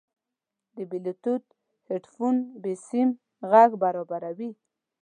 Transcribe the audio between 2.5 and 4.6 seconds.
بېسیم غږ برابروي.